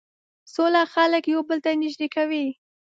سوله 0.53 0.81
خلک 0.93 1.23
یو 1.33 1.41
بل 1.47 1.59
ته 1.65 1.71
نژدې 1.81 2.07
کوي. 2.15 2.45